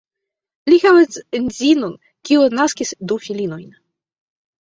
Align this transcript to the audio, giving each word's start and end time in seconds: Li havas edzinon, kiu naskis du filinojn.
Li 0.71 0.77
havas 0.85 1.19
edzinon, 1.39 1.91
kiu 2.29 2.47
naskis 2.61 2.95
du 3.13 3.19
filinojn. 3.27 3.69